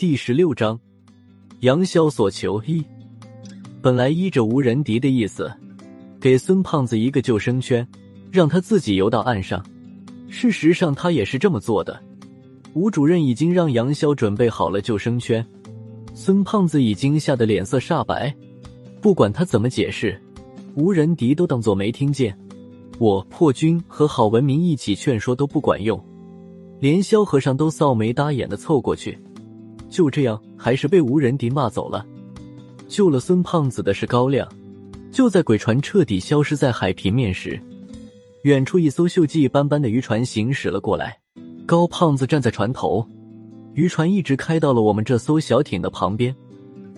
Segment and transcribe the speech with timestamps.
[0.00, 0.80] 第十六章，
[1.60, 2.82] 杨潇所求一。
[3.82, 5.52] 本来依着无人敌的意思，
[6.18, 7.86] 给孙胖子一个救生圈，
[8.32, 9.62] 让他自己游到岸上。
[10.30, 12.02] 事实上，他也是这么做的。
[12.72, 15.46] 吴主任已经让杨潇准备好了救生圈，
[16.14, 18.34] 孙胖子已经吓得脸色煞白。
[19.02, 20.18] 不管他怎么解释，
[20.76, 22.34] 无人敌都当作没听见。
[22.98, 26.02] 我破军和郝文明一起劝说都不管用。
[26.78, 29.18] 连萧和尚都臊眉搭眼的凑过去，
[29.90, 32.06] 就这样还是被无人敌骂走了。
[32.88, 34.48] 救了孙胖子的是高亮。
[35.12, 37.60] 就在鬼船彻底消失在海平面时，
[38.44, 41.18] 远处一艘锈迹斑斑的渔船行驶了过来。
[41.66, 43.04] 高胖子站在船头，
[43.74, 46.34] 渔船一直开到了我们这艘小艇的旁边。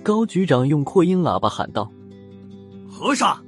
[0.02, 1.90] 高局长用扩音喇叭喊道
[2.87, 3.43] ：“和尚，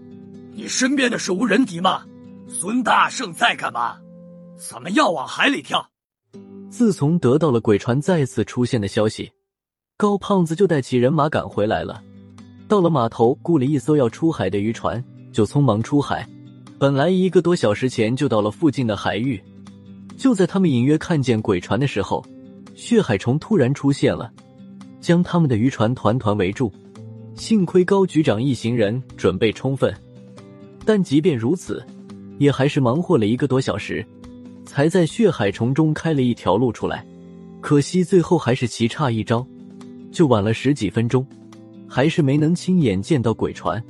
[0.54, 2.02] 你身边的是无人敌吗？
[2.48, 3.96] 孙大圣在干嘛？
[4.56, 5.86] 怎么要往海里跳？”
[6.76, 9.30] 自从得到了鬼船再次出现的消息，
[9.96, 12.02] 高胖子就带起人马赶回来了。
[12.66, 16.28] 到了码头，雇了一艘要出海的渔船，就匆忙出海。
[16.76, 19.40] 本来一个多小时前就到了附近的海域，
[20.16, 22.26] 就在他们隐约看见鬼船的时候，
[22.74, 24.32] 血海虫突然出现了，
[25.00, 26.72] 将他们的渔船团团围住。
[27.36, 29.94] 幸亏高局长一行人准备充分，
[30.84, 31.86] 但即便如此，
[32.40, 34.04] 也还是忙活了一个多小时。
[34.64, 37.06] 才在血海虫中开了一条路出来，
[37.60, 39.46] 可惜最后还是棋差一招，
[40.10, 41.26] 就晚了十几分钟，
[41.88, 43.82] 还是没能亲眼见到鬼船。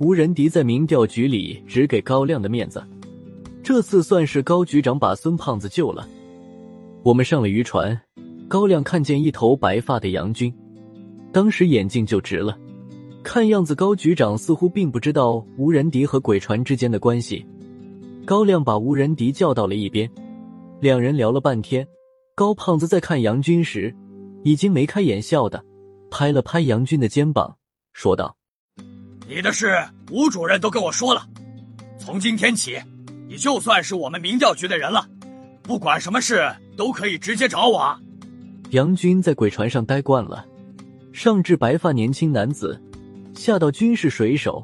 [0.00, 2.82] 无人敌在民调局里只给高亮的面子，
[3.62, 6.08] 这次算是高局长把孙胖子救了。
[7.02, 8.00] 我们上了渔船，
[8.48, 10.52] 高亮看见一头白发的杨军，
[11.32, 12.58] 当时眼睛就直了。
[13.22, 17.46] 看样子高局长似乎并不知道无人敌和鬼船之间的关系。
[18.24, 20.10] 高亮把吴仁迪叫到了一边，
[20.80, 21.86] 两人聊了半天。
[22.34, 23.94] 高胖子在看杨军时，
[24.42, 25.62] 已经眉开眼笑的
[26.10, 27.56] 拍了拍杨军的肩膀，
[27.92, 28.34] 说道
[29.28, 31.28] ：“你的事吴主任都跟我说了，
[31.98, 32.80] 从今天起，
[33.28, 35.06] 你就算是我们民调局的人了，
[35.62, 37.94] 不管什么事都可以直接找我。”
[38.70, 40.46] 杨军在鬼船上待惯了，
[41.12, 42.82] 上至白发年轻男子，
[43.34, 44.62] 下到军事水手，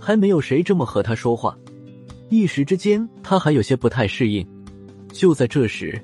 [0.00, 1.54] 还没有谁这么和他说话。
[2.32, 4.46] 一时之间，他还有些不太适应。
[5.12, 6.00] 就在这时，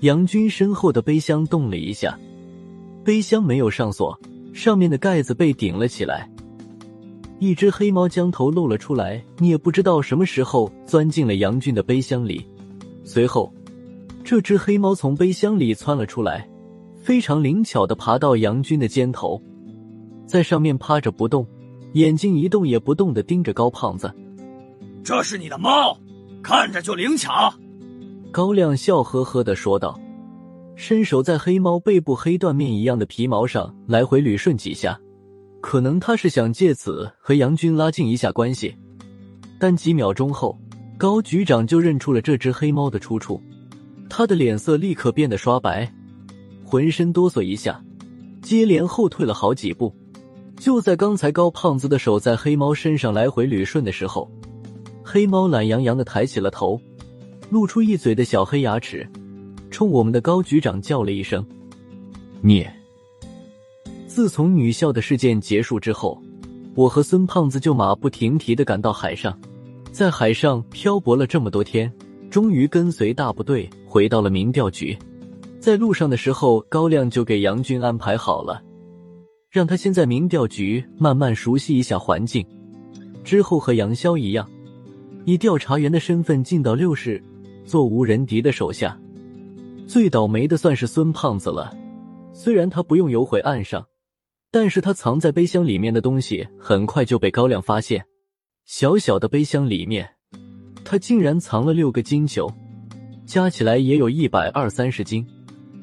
[0.00, 2.18] 杨军身后的背箱动了一下，
[3.04, 4.18] 背箱没有上锁，
[4.52, 6.28] 上面的盖子被顶了起来。
[7.38, 12.44] 一只黑猫将头露了出来，你也不知道什么时候钻进了杨军的背箱里。
[13.04, 13.54] 随后，
[14.24, 16.44] 这只黑猫从背箱里窜了出来，
[17.00, 19.40] 非常灵巧的爬到杨军的肩头，
[20.26, 21.46] 在上面趴着不动，
[21.92, 24.12] 眼睛一动也不动的盯着高胖子。
[25.06, 25.96] 这是你的猫，
[26.42, 27.54] 看着就灵巧。
[28.32, 29.96] 高亮笑呵呵的说道，
[30.74, 34.98] 伸手在黑猫背部黑缎面一样的皮毛上来回捋顺几下，
[35.60, 38.74] 可能他是想借此和杨军拉近一下关系。
[39.60, 40.58] 但几秒钟后，
[40.98, 43.40] 高局长就认出了这只黑猫的出处，
[44.10, 45.88] 他的脸色立刻变得刷白，
[46.64, 47.80] 浑身哆嗦一下，
[48.42, 49.94] 接连后退了好几步。
[50.58, 54.28] 就在刚才，高胖子的手在黑猫身上来回捋顺的时候。
[55.08, 56.80] 黑猫懒洋洋的抬起了头，
[57.48, 59.08] 露出一嘴的小黑牙齿，
[59.70, 61.46] 冲我们的高局长叫了一声
[62.42, 62.66] ：“你。”
[64.08, 66.20] 自从女校的事件结束之后，
[66.74, 69.38] 我和孙胖子就马不停蹄的赶到海上，
[69.92, 71.90] 在海上漂泊了这么多天，
[72.28, 74.98] 终于跟随大部队回到了民调局。
[75.60, 78.60] 在路上的时候，高亮就给杨军安排好了，
[79.52, 82.44] 让他先在民调局慢慢熟悉一下环境，
[83.22, 84.44] 之后和杨潇一样。
[85.26, 87.20] 以调查员的身份进到六室，
[87.64, 88.96] 做无人敌的手下。
[89.84, 91.76] 最倒霉的算是孙胖子了。
[92.32, 93.84] 虽然他不用游回岸上，
[94.52, 98.04] 但是他藏在背箱里面的东西很快就被高亮发现。
[98.66, 100.08] 小小的背箱里面，
[100.84, 102.48] 他竟然藏了六个金球，
[103.26, 105.26] 加起来也有一百二三十斤。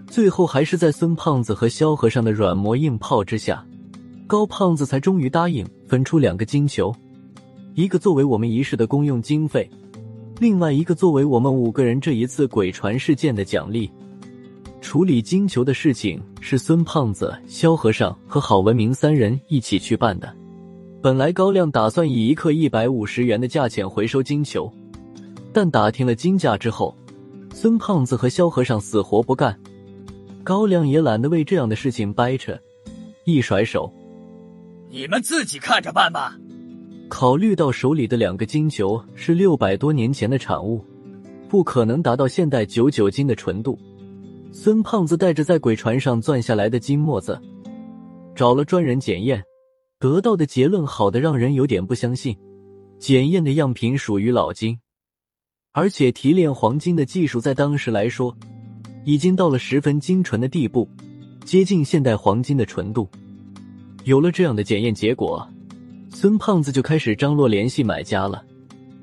[0.08, 3.66] 最后还是在孙胖子和萧和尚的软磨硬泡之下，
[4.26, 6.96] 高胖子才终于答应分出两个金球。
[7.76, 9.68] 一个作为我们仪式的公用经费，
[10.40, 13.92] 另外一个作为我们五个人这一次鬼船事件的奖励。
[14.80, 20.32] 处理金球的事情是孙胖子、萧和尚和郝文明三人一起去办的。
[21.02, 24.72] 本来高亮打算以一克一百五十元的价钱回收金球，
[25.52, 26.96] 但打听了金价之后，
[27.54, 29.60] 孙胖子和萧和尚死活不干。
[30.44, 32.56] 高亮也懒得为这样的事情掰扯，
[33.24, 33.92] 一甩手
[34.92, 36.38] ：“你们自己看着办吧。”
[37.14, 40.84] 考虑到手里的两个金球是六百多年前的产物，
[41.48, 43.78] 不可能达到现代九九金的纯度，
[44.52, 47.40] 孙胖子带着在鬼船上钻下来的金沫子，
[48.34, 49.44] 找了专人检验，
[50.00, 52.36] 得到的结论好的让人有点不相信。
[52.98, 54.80] 检验的样品属于老金，
[55.72, 58.36] 而且提炼黄金的技术在当时来说，
[59.06, 60.90] 已经到了十分精纯的地步，
[61.46, 63.08] 接近现代黄金的纯度。
[64.04, 65.48] 有了这样的检验结果，
[66.14, 68.42] 孙胖子就开始张罗联系买家了。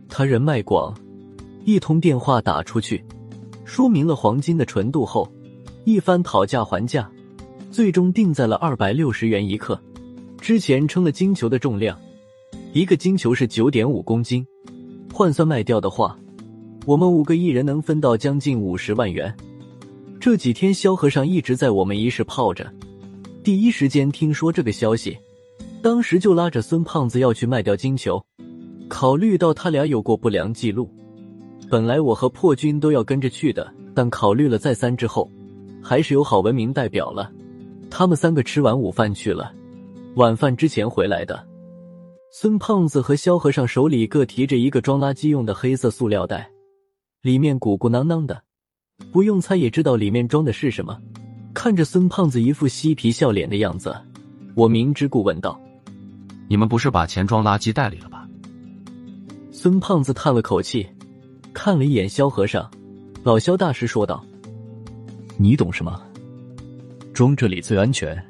[0.09, 0.95] 他人脉广，
[1.65, 3.05] 一通电话打出去，
[3.65, 5.31] 说明了黄金的纯度后，
[5.85, 7.11] 一番讨价还价，
[7.71, 9.79] 最终定在了二百六十元一克。
[10.41, 11.99] 之前称了金球的重量。
[12.73, 14.47] 一个金球是九点五公斤，
[15.13, 16.17] 换算卖掉的话，
[16.87, 19.37] 我们五个艺人能分到将近五十万元。
[20.21, 22.73] 这几天萧和尚一直在我们一室泡着，
[23.43, 25.19] 第一时间听说这个消息，
[25.83, 28.23] 当时就拉着孙胖子要去卖掉金球。
[28.89, 30.91] 考虑到他俩有过不良记录，
[31.71, 35.31] 本来我和破军都要跟着去的，但考虑了再三之后，
[35.81, 37.31] 还是有郝文明代表了。
[37.89, 39.53] 他们三个吃完午饭去了，
[40.17, 41.47] 晚饭之前回来的。
[42.33, 46.51] 孙胖子和萧和尚手里各提着一个装垃圾用的黑色塑料袋，
[47.23, 48.43] 里面鼓鼓囊囊的，
[49.13, 51.01] 不用猜也知道里面装的是什么。
[51.55, 53.97] 看着孙胖子一副嬉皮笑脸的样子，
[54.57, 55.61] 我明知故问道
[56.51, 58.29] ：“你们不是把钱装垃圾袋里了吧？”
[59.53, 60.85] 孙胖子叹了口气，
[61.53, 62.69] 看了一眼萧和尚，
[63.23, 64.25] 老萧大师说道
[65.39, 66.03] ：“你懂什么？
[67.15, 68.21] 装这里最安全。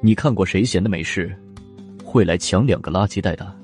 [0.00, 1.36] 你看过谁闲的没事？”
[2.02, 3.54] 会来抢两个垃圾袋的？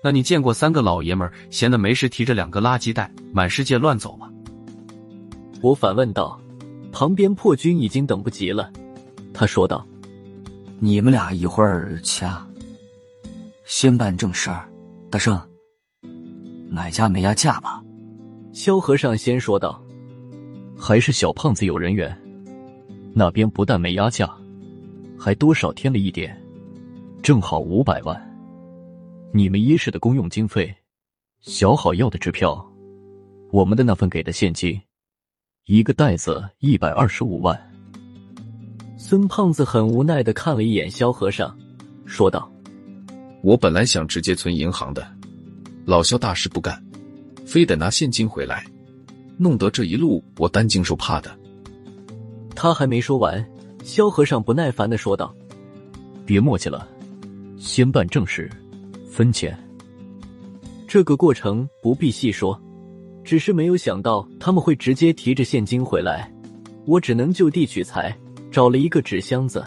[0.00, 4.30] 那你见过三个老爷们闲的没事提着两个垃圾袋满世界乱走吗？
[5.60, 6.40] 我反问道。
[6.92, 8.72] 旁边破军已经等不及了，
[9.34, 9.86] 他说道
[10.80, 12.46] ：“你们俩一会儿掐，
[13.64, 14.68] 先办正事儿。
[15.10, 15.40] 大圣，
[16.70, 17.82] 买家没压价吧？”
[18.54, 19.82] 萧和尚先说道
[20.78, 22.16] ：“还是小胖子有人缘，
[23.12, 24.32] 那边不但没压价，
[25.18, 26.40] 还多少添了一点。”
[27.22, 28.16] 正好五百万，
[29.32, 30.72] 你们一室的公用经费，
[31.40, 32.64] 小好要的支票，
[33.50, 34.80] 我们的那份给的现金，
[35.64, 37.67] 一个袋子一百二十五万。
[39.08, 41.56] 孙胖子很无奈的看了一眼萧和尚，
[42.04, 42.52] 说道
[43.42, 45.10] ：“我本来想直接存银行的，
[45.86, 46.78] 老萧大事不干，
[47.46, 48.66] 非得拿现金回来，
[49.38, 51.34] 弄得这一路我担惊受怕的。”
[52.54, 53.42] 他还没说完，
[53.82, 55.34] 萧和尚不耐烦的说道
[56.26, 56.86] ：“别磨叽了。”
[57.56, 58.50] 先办正事，
[59.10, 59.58] 分钱。
[60.86, 62.60] 这个过程不必细说，
[63.24, 66.30] 只是没有想到他们会直接提着现金回来，
[66.84, 68.14] 我只能就地取材，
[68.50, 69.64] 找了一个纸箱子，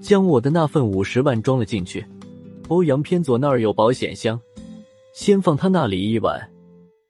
[0.00, 2.04] 将我的那份五十万装了进去。
[2.68, 4.40] 欧阳偏左那儿有保险箱，
[5.12, 6.50] 先放他那里一晚，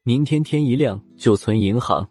[0.03, 2.09] 明天天一亮就存银行。